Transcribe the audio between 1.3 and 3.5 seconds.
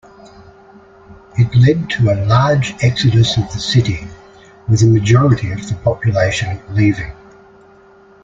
It led to a large exodus of